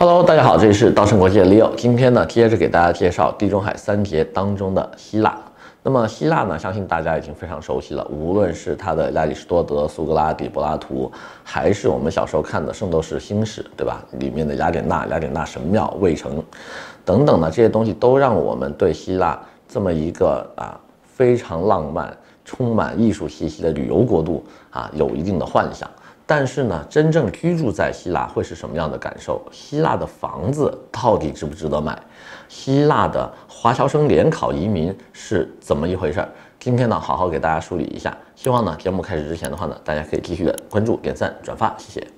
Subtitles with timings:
[0.00, 1.74] Hello，大家好，这里是稻盛国际的 Leo。
[1.74, 5.36] 今天呢，接着给大家介绍地中海三杰当中的希腊。
[5.82, 11.10] 那么希腊呢，相信大家已经非常熟悉了，无论是它的亚里士多德、苏格拉底、柏拉图，
[11.42, 14.00] 还是我们小时候看的《圣斗士星矢》，对吧？
[14.20, 16.40] 里面的雅典娜、雅典娜神庙、卫城
[17.04, 19.36] 等等呢，这些东西都让我们对希腊
[19.66, 25.90] 这么一个啊非常浪漫、充满艺术气息的旅游国度啊有一定的幻想。
[26.30, 29.42] 但是呢，真正居住在希腊会是什么样的感受？
[29.50, 31.98] 希腊的房子到底值不值得买？
[32.50, 36.22] 希腊的华侨生联考移民是怎么一回事？
[36.60, 38.14] 今天呢，好好给大家梳理一下。
[38.36, 42.17] 希望呢，节目开始之前的话呢，大家可以继续的关注、点赞、转发，谢谢。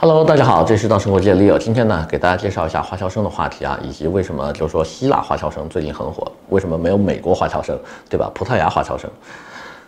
[0.00, 1.58] Hello，大家好，这是稻盛国际的 Leo。
[1.58, 7.76] 今天呢，给大家介绍一下华侨生的话题啊，以及为什么就是说希腊华侨生最近很火，为什么没有美国华侨生，
[8.08, 8.30] 对吧？
[8.32, 9.10] 葡萄牙华侨生。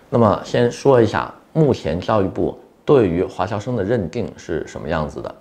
[0.08, 5.32] 那么先说一下，目前教育部对于华侨生的认定是什么样子的？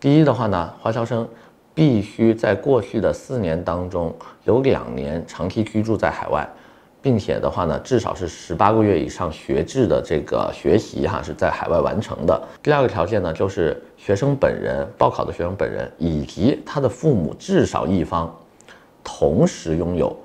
[0.00, 1.24] 第一的话呢，华侨生
[1.72, 6.44] 必须在过去的四年当中有两年长期居住在海外。
[7.06, 12.42] 并且的话呢，至少是十八个月以上学制的这个学习哈，是在海外完成的。
[12.60, 18.36] 第二个条件呢，就是学生本人报考的学生本人以及他的父母至少一方
[19.04, 20.16] 同时拥有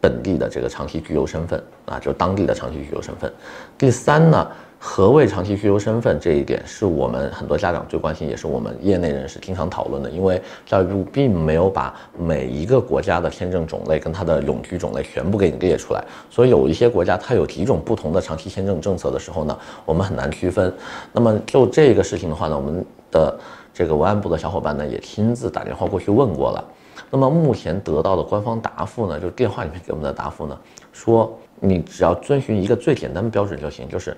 [0.00, 3.30] 本地的这个长期居留身份啊，就是当地的长期居留身份。
[3.76, 4.50] 第三呢。
[4.80, 6.20] 何谓长期居留身份？
[6.20, 10.08] 这一点是我们很多家长最关心，也是我们业内人士经常讨论的。
[10.08, 20.72] 因为教育部并没有把每一个国家的签证种类跟它的永居种类全部给你列出来，所以有一些国家它有几种不同的长期签证政策的时候呢，我们很难区分。
[21.12, 23.36] 那么就这个事情的话呢，我们的
[23.74, 26.64] 这个文案部的小伙伴呢也亲自打电话过去问过了。
[27.10, 30.56] 那么目前得到的官方答复呢，就是电话里面给我们的答复呢，
[30.92, 34.16] 说你只要遵循一个最简单的标准就行，就是。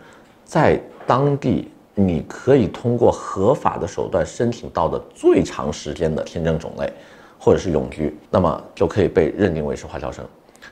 [0.50, 6.92] 在当地，你可以通过合法的手段申请到的最长时间的签证种类，
[7.38, 10.24] 或者是永居，那么就可以被认定为是华侨生。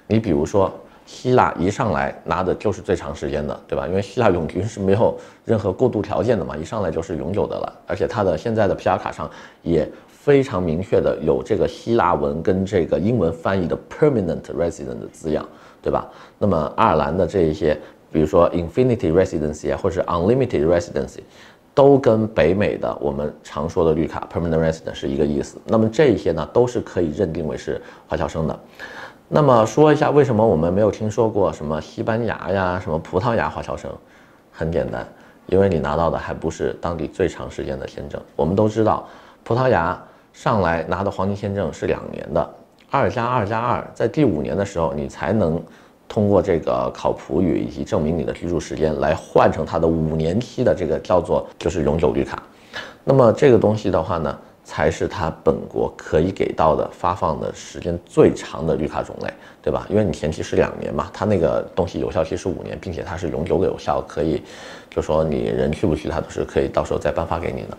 [0.08, 0.68] 你比如说，
[1.06, 3.86] 希腊一上来拿的就是最长时间的，对吧？
[3.86, 7.72] 因为希腊永居是没有任何过渡条件的嘛，一上来就是永久的了。
[7.86, 9.30] 而且它的现在的 PR 卡上
[9.62, 15.48] 也非常明确的有这个希腊文跟这个英文翻译的 permanent resident 的字样，
[15.80, 16.10] 对吧？
[16.36, 17.80] 那么爱尔兰的这一些。
[18.10, 21.20] 比如说 infinity residency 啊，或者是 unlimited residency，
[21.74, 25.58] 都跟北美的我们常说的绿卡 permanent resident 是一个意思。
[25.66, 28.58] 那么这些呢，都是可以认定为是华侨生的。
[29.28, 33.90] 那么说一下为什么我们没有听说过什么西班牙呀、什么葡萄牙华侨生？
[34.50, 35.06] 很简单，
[35.46, 38.18] 因为你拿到的还不是当地最长时间的签证。
[38.34, 39.06] 我们都知道，
[39.44, 40.02] 葡萄牙
[40.32, 42.54] 上来拿的黄金签证是两年的，
[42.90, 45.62] 二加二加二，在第五年的时候你才能。
[46.08, 52.42] 通过这个考葡语以及证明你的居住时间来换成他的五年期的这个叫做就是永久绿卡，
[53.04, 59.32] 那么这个东西的话呢，才是他本国可以给到的发放的时间最长的绿卡种类，
[59.62, 59.86] 对吧？
[59.90, 64.42] 因为你前期是两年嘛，它那个东西有效期是五年，并且它是永久有效，可以
[64.90, 67.76] 就说你人去不去，它都是可以到时候再颁发给你的。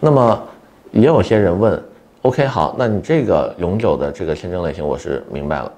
[0.00, 0.42] 那么
[0.90, 1.82] 也有些人问
[2.22, 5.72] ，OK，好，那你这个永久的这个签证类型我是明白了。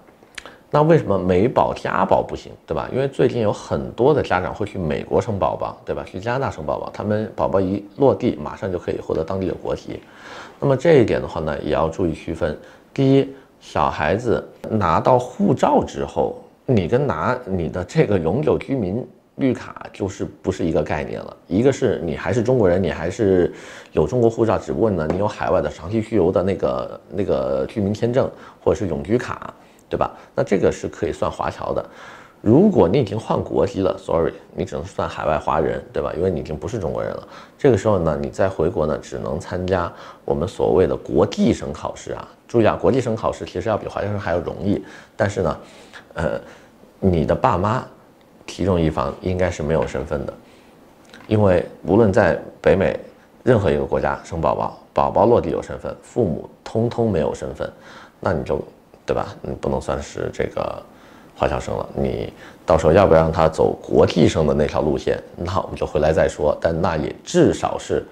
[0.69, 2.89] 那为什么美宝加宝不行，对吧？
[2.93, 6.05] 因为最近有很多的家长会去美国生宝宝，对吧？
[6.05, 10.01] 去加拿大生宝宝，他们宝宝一落地，马上就可以获得当地的国籍。
[10.59, 12.59] 那么这一点的话呢，也要注意区分。
[12.93, 19.07] 第一，小孩子拿到护照之后，你跟拿你的这个永久居民
[19.37, 21.37] 绿卡就是不是一个概念了。
[21.47, 23.55] 一个是你还是中国人，你还是
[23.93, 28.29] 有中国护照，只不过呢，你有海外的长期居留的那个那个居民签证
[28.63, 29.55] 或者是永居卡。
[29.89, 30.11] 对吧？
[30.35, 31.85] 那这个是可以算华侨的。
[32.43, 36.13] 如果你已经换国籍了，sorry，你只能算海外华人，对吧？
[36.17, 37.29] 因为你已经不是中国人了。
[37.59, 39.91] 这个时候呢，你再回国呢，只能参加
[40.25, 42.29] 我们所谓的国际生考试啊。
[42.47, 44.85] 注意啊，国际生考试其实要比华侨生还要容易。
[45.17, 45.59] 但是呢，
[46.15, 46.41] 呃，
[47.01, 47.85] 你的爸妈
[48.47, 50.33] 其中一方应该是没有身份的，
[51.27, 53.01] 因为无论在北美
[53.43, 57.69] 任何一个国家生宝宝，宝宝落地有身份，父母通通没有身份，
[58.21, 58.63] 那你就。
[59.07, 59.29] 对吧？
[59.41, 60.83] 你不能算是这个
[61.37, 61.89] 华侨生了。
[61.95, 62.33] 你
[62.67, 65.23] 到时候要不要让他走国际生的那条路线？
[65.37, 66.59] 那我们就回来再说。
[66.61, 68.05] 但那也至少是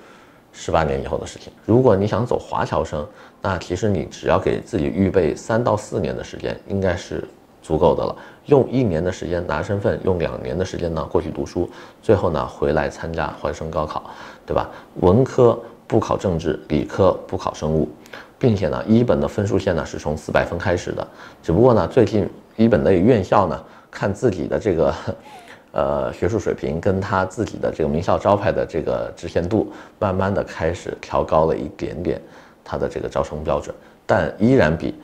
[0.52, 1.52] 十八年以后的事情。
[1.66, 3.04] 如果你想走华侨生，
[3.42, 7.26] 那其实你只要给自己预备三到四年的时间，应该是
[7.60, 8.14] 足够的了。
[8.46, 11.68] 用一年的时间拿身份，用两年的时间呢过去读书，
[12.02, 14.10] 最后呢回来参加华生高考，
[14.46, 14.70] 对吧？
[15.00, 17.88] 文科不考政治，理科不考生物。
[18.36, 21.06] 并且呢，一本的分数线呢是从四百分开始的，
[21.42, 24.94] 只不过呢，最近一本的院校呢，看自己的这个，
[25.72, 32.20] 呃学术水平跟他自己的这个名校招牌的这个知名度，慢慢的开始调高了一点点
[32.62, 34.94] 他的这个招生标准，但依然比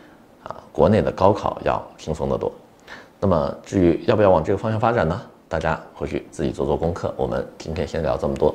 [0.43, 2.53] 啊国内的高考要轻松得多。
[3.19, 5.19] 那么至于要不要往这个方向发展呢？
[5.49, 7.15] 大家回去自己做做功课。
[7.17, 8.55] 我们今天先聊这么多。